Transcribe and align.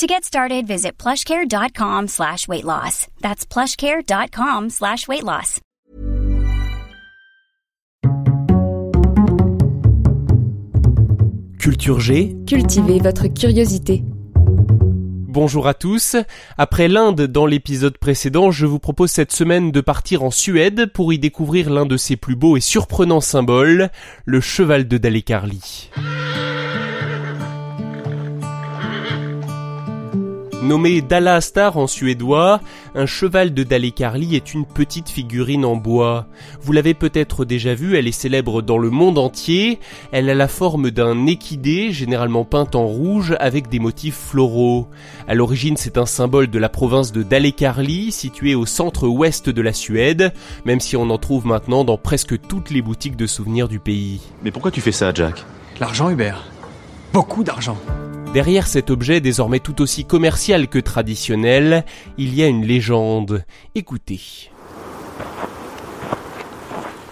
To 0.00 0.06
get 0.06 0.24
started, 0.24 0.66
visit 0.66 0.92
plushcare.com 0.96 2.08
slash 2.08 2.48
weight 2.48 2.64
loss. 2.64 3.06
That's 3.20 3.44
plushcare.com 3.44 4.70
slash 4.70 5.06
weight 5.06 5.22
loss. 5.22 5.60
Culture 11.58 12.00
G. 12.00 12.34
Cultivez 12.46 12.98
votre 13.00 13.26
curiosité. 13.26 14.02
Bonjour 15.28 15.68
à 15.68 15.74
tous. 15.74 16.16
Après 16.56 16.88
l'Inde 16.88 17.26
dans 17.26 17.44
l'épisode 17.44 17.98
précédent, 17.98 18.50
je 18.50 18.64
vous 18.64 18.78
propose 18.78 19.10
cette 19.10 19.32
semaine 19.32 19.70
de 19.70 19.82
partir 19.82 20.22
en 20.22 20.30
Suède 20.30 20.86
pour 20.86 21.12
y 21.12 21.18
découvrir 21.18 21.68
l'un 21.68 21.84
de 21.84 21.98
ses 21.98 22.16
plus 22.16 22.36
beaux 22.36 22.56
et 22.56 22.62
surprenants 22.62 23.20
symboles, 23.20 23.90
le 24.24 24.40
cheval 24.40 24.88
de 24.88 24.96
Dalekarli. 24.96 25.90
Nommé 30.62 31.00
Dalastar 31.00 31.78
en 31.78 31.86
suédois, 31.86 32.60
un 32.94 33.06
cheval 33.06 33.54
de 33.54 33.62
Dalekarli 33.62 34.36
est 34.36 34.52
une 34.52 34.66
petite 34.66 35.08
figurine 35.08 35.64
en 35.64 35.74
bois. 35.74 36.26
Vous 36.60 36.72
l'avez 36.72 36.92
peut-être 36.92 37.46
déjà 37.46 37.74
vue, 37.74 37.96
elle 37.96 38.06
est 38.06 38.12
célèbre 38.12 38.60
dans 38.60 38.76
le 38.76 38.90
monde 38.90 39.16
entier. 39.16 39.78
Elle 40.12 40.28
a 40.28 40.34
la 40.34 40.48
forme 40.48 40.90
d'un 40.90 41.26
équidé, 41.26 41.92
généralement 41.92 42.44
peint 42.44 42.68
en 42.74 42.84
rouge, 42.84 43.34
avec 43.40 43.70
des 43.70 43.78
motifs 43.78 44.18
floraux. 44.18 44.86
À 45.26 45.34
l'origine, 45.34 45.78
c'est 45.78 45.96
un 45.96 46.06
symbole 46.06 46.48
de 46.48 46.58
la 46.58 46.68
province 46.68 47.10
de 47.10 47.22
Dalekarli, 47.22 48.12
située 48.12 48.54
au 48.54 48.66
centre-ouest 48.66 49.48
de 49.48 49.62
la 49.62 49.72
Suède, 49.72 50.34
même 50.66 50.80
si 50.80 50.94
on 50.94 51.08
en 51.08 51.18
trouve 51.18 51.46
maintenant 51.46 51.84
dans 51.84 51.96
presque 51.96 52.38
toutes 52.38 52.70
les 52.70 52.82
boutiques 52.82 53.16
de 53.16 53.26
souvenirs 53.26 53.68
du 53.68 53.78
pays. 53.78 54.20
Mais 54.42 54.50
pourquoi 54.50 54.70
tu 54.70 54.82
fais 54.82 54.92
ça, 54.92 55.12
Jack? 55.14 55.42
L'argent, 55.80 56.10
Hubert. 56.10 56.44
Beaucoup 57.14 57.44
d'argent. 57.44 57.78
Derrière 58.32 58.68
cet 58.68 58.90
objet 58.90 59.20
désormais 59.20 59.58
tout 59.58 59.82
aussi 59.82 60.04
commercial 60.04 60.68
que 60.68 60.78
traditionnel, 60.78 61.84
il 62.16 62.32
y 62.32 62.44
a 62.44 62.46
une 62.46 62.64
légende. 62.64 63.44
Écoutez. 63.74 64.20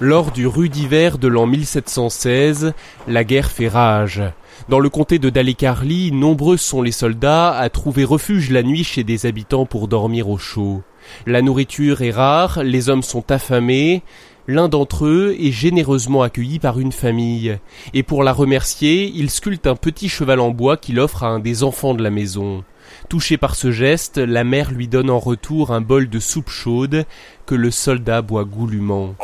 Lors 0.00 0.32
du 0.32 0.48
rude 0.48 0.74
hiver 0.74 1.18
de 1.18 1.28
l'an 1.28 1.46
1716, 1.46 2.72
la 3.06 3.22
guerre 3.22 3.52
fait 3.52 3.68
rage. 3.68 4.22
Dans 4.68 4.80
le 4.80 4.90
comté 4.90 5.20
de 5.20 5.30
Dalekarli, 5.30 6.10
nombreux 6.10 6.56
sont 6.56 6.82
les 6.82 6.90
soldats 6.92 7.56
à 7.56 7.68
trouver 7.68 8.02
refuge 8.02 8.50
la 8.50 8.64
nuit 8.64 8.82
chez 8.82 9.04
des 9.04 9.24
habitants 9.24 9.66
pour 9.66 9.86
dormir 9.86 10.28
au 10.28 10.36
chaud. 10.36 10.82
La 11.26 11.42
nourriture 11.42 12.02
est 12.02 12.10
rare, 12.10 12.64
les 12.64 12.88
hommes 12.88 13.02
sont 13.02 13.30
affamés, 13.30 14.02
L'un 14.46 14.68
d'entre 14.68 15.06
eux 15.06 15.34
est 15.38 15.52
généreusement 15.52 16.22
accueilli 16.22 16.58
par 16.58 16.78
une 16.78 16.92
famille, 16.92 17.58
et 17.94 18.02
pour 18.02 18.22
la 18.22 18.32
remercier, 18.32 19.10
il 19.14 19.30
sculpte 19.30 19.66
un 19.66 19.76
petit 19.76 20.10
cheval 20.10 20.38
en 20.38 20.50
bois 20.50 20.76
qu'il 20.76 21.00
offre 21.00 21.22
à 21.22 21.28
un 21.28 21.38
des 21.38 21.62
enfants 21.62 21.94
de 21.94 22.02
la 22.02 22.10
maison. 22.10 22.62
Touché 23.08 23.38
par 23.38 23.54
ce 23.54 23.70
geste, 23.70 24.18
la 24.18 24.44
mère 24.44 24.70
lui 24.70 24.86
donne 24.86 25.08
en 25.08 25.18
retour 25.18 25.70
un 25.70 25.80
bol 25.80 26.10
de 26.10 26.18
soupe 26.18 26.50
chaude 26.50 27.06
que 27.46 27.54
le 27.54 27.70
soldat 27.70 28.20
boit 28.20 28.44
goulûment. 28.44 29.14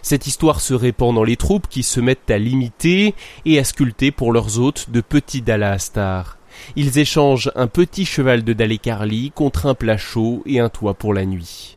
Cette 0.00 0.28
histoire 0.28 0.60
se 0.60 0.74
répand 0.74 1.12
dans 1.12 1.24
les 1.24 1.36
troupes 1.36 1.68
qui 1.68 1.82
se 1.82 1.98
mettent 1.98 2.30
à 2.30 2.38
l'imiter 2.38 3.14
et 3.44 3.58
à 3.58 3.64
sculpter 3.64 4.12
pour 4.12 4.32
leurs 4.32 4.60
hôtes 4.60 4.90
de 4.90 5.00
petits 5.00 5.42
Dalastar. 5.42 6.38
Ils 6.76 6.98
échangent 6.98 7.50
un 7.56 7.66
petit 7.66 8.04
cheval 8.04 8.44
de 8.44 8.52
Dalekarli 8.52 9.32
contre 9.34 9.66
un 9.66 9.74
plat 9.74 9.96
chaud 9.96 10.42
et 10.46 10.60
un 10.60 10.68
toit 10.68 10.94
pour 10.94 11.14
la 11.14 11.24
nuit. 11.24 11.76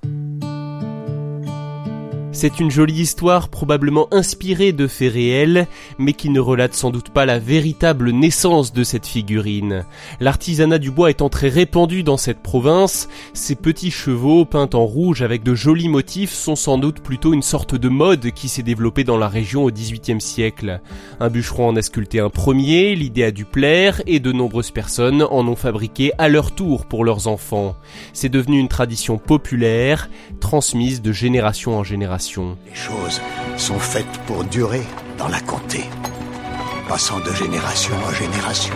C'est 2.36 2.60
une 2.60 2.70
jolie 2.70 3.00
histoire 3.00 3.48
probablement 3.48 4.10
inspirée 4.12 4.74
de 4.74 4.88
faits 4.88 5.14
réels, 5.14 5.68
mais 5.98 6.12
qui 6.12 6.30
ne 6.30 6.42
relate 6.42 6.74
sans 6.74 6.92
doute 6.92 7.10
pas 7.10 7.26
la 7.26 7.40
véritable 7.40 8.12
naissance 8.12 8.74
de 8.74 8.84
cette 8.84 9.08
figurine. 9.08 9.86
L'artisanat 10.20 10.78
du 10.78 10.92
bois 10.92 11.12
étant 11.12 11.30
très 11.30 11.48
répandu 11.48 12.04
dans 12.04 12.18
cette 12.18 12.42
province, 12.42 13.08
ces 13.34 13.56
petits 13.56 13.90
chevaux 13.90 14.44
peints 14.44 14.70
en 14.74 14.86
rouge 14.86 15.22
avec 15.22 15.44
de 15.44 15.56
jolis 15.56 15.88
motifs 15.88 16.34
sont 16.34 16.58
sans 16.58 16.78
doute 16.78 17.00
plutôt 17.00 17.34
une 17.34 17.42
sorte 17.42 17.74
de 17.74 17.88
mode 17.88 18.30
qui 18.32 18.50
s'est 18.50 18.64
développée 18.64 19.06
dans 19.06 19.18
la 19.18 19.30
région 19.30 19.64
au 19.64 19.72
XVIIIe 19.72 20.20
siècle. 20.20 20.82
Un 21.22 21.30
bûcheron 21.30 21.70
en 21.70 21.76
a 21.78 21.82
sculpté 21.82 22.20
un 22.20 22.30
premier, 22.30 22.96
l'idée 22.96 23.24
a 23.24 23.32
dû 23.32 23.46
plaire, 23.46 24.02
et 24.08 24.20
de 24.20 24.34
nombreuses 24.34 24.72
personnes 24.72 25.24
en 25.24 25.48
ont 25.48 25.56
fabriqué 25.56 26.12
à 26.18 26.28
leur 26.28 26.54
tour 26.54 26.86
pour 26.86 27.06
leurs 27.06 27.28
enfants. 27.28 27.78
C'est 28.12 28.28
devenu 28.28 28.60
une 28.60 28.68
tradition 28.68 29.18
populaire, 29.18 30.10
transmise 30.42 31.02
de 31.02 31.14
génération 31.14 31.78
en 31.78 31.86
génération. 31.86 32.25
Les 32.26 32.74
choses 32.74 33.22
sont 33.56 33.78
faites 33.78 34.18
pour 34.26 34.44
durer 34.46 34.82
dans 35.18 35.28
la 35.28 35.40
comté, 35.42 35.84
passant 36.88 37.20
de 37.20 37.32
génération 37.32 37.94
en 38.08 38.12
génération. 38.14 38.74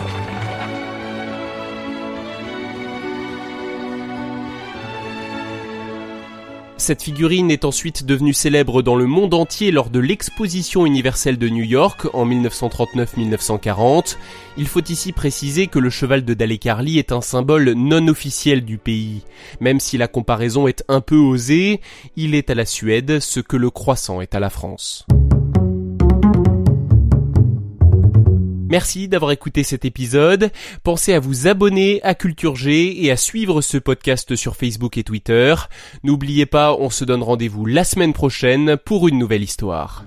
Cette 6.80 7.02
figurine 7.02 7.50
est 7.50 7.66
ensuite 7.66 8.06
devenue 8.06 8.32
célèbre 8.32 8.80
dans 8.80 8.96
le 8.96 9.04
monde 9.04 9.34
entier 9.34 9.70
lors 9.70 9.90
de 9.90 10.00
l'exposition 10.00 10.86
universelle 10.86 11.36
de 11.36 11.50
New 11.50 11.62
York 11.62 12.08
en 12.14 12.24
1939-1940. 12.24 14.16
Il 14.56 14.66
faut 14.66 14.82
ici 14.88 15.12
préciser 15.12 15.66
que 15.66 15.78
le 15.78 15.90
cheval 15.90 16.24
de 16.24 16.32
Dalekarli 16.32 16.98
est 16.98 17.12
un 17.12 17.20
symbole 17.20 17.72
non 17.72 18.08
officiel 18.08 18.64
du 18.64 18.78
pays. 18.78 19.24
Même 19.60 19.78
si 19.78 19.98
la 19.98 20.08
comparaison 20.08 20.68
est 20.68 20.82
un 20.88 21.02
peu 21.02 21.16
osée, 21.16 21.82
il 22.16 22.34
est 22.34 22.48
à 22.48 22.54
la 22.54 22.64
Suède 22.64 23.20
ce 23.20 23.40
que 23.40 23.58
le 23.58 23.68
croissant 23.68 24.22
est 24.22 24.34
à 24.34 24.40
la 24.40 24.48
France. 24.48 25.04
Merci 28.70 29.08
d'avoir 29.08 29.32
écouté 29.32 29.64
cet 29.64 29.84
épisode. 29.84 30.52
Pensez 30.84 31.12
à 31.12 31.18
vous 31.18 31.48
abonner 31.48 32.00
à 32.04 32.14
Culture 32.14 32.54
G 32.54 33.04
et 33.04 33.10
à 33.10 33.16
suivre 33.16 33.60
ce 33.62 33.76
podcast 33.76 34.36
sur 34.36 34.56
Facebook 34.56 34.96
et 34.96 35.02
Twitter. 35.02 35.54
N'oubliez 36.04 36.46
pas, 36.46 36.74
on 36.74 36.88
se 36.88 37.04
donne 37.04 37.22
rendez-vous 37.22 37.66
la 37.66 37.82
semaine 37.82 38.12
prochaine 38.12 38.76
pour 38.76 39.08
une 39.08 39.18
nouvelle 39.18 39.42
histoire. 39.42 40.04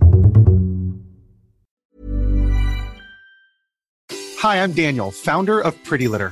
Hi, 4.42 4.58
I'm 4.58 4.74
Daniel, 4.74 5.12
founder 5.12 5.60
of 5.64 5.76
Pretty 5.84 6.08
Litter. 6.08 6.32